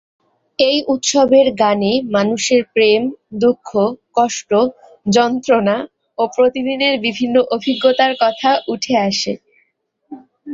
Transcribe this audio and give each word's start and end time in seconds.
এই 0.59 0.77
উৎসবের 0.87 1.47
গানে 1.61 1.93
মানুষের 2.15 2.61
প্রেম, 2.73 3.01
দুঃখ, 3.41 3.69
কষ্ট, 4.15 4.51
যন্ত্রণা 5.09 5.77
ও 6.17 6.23
প্রতিদিনের 6.35 6.95
বিভিন্ন 7.05 7.35
অভিজ্ঞতার 7.55 8.13
কথা 8.23 8.49
উঠে 8.73 8.95
আসে। 9.07 9.33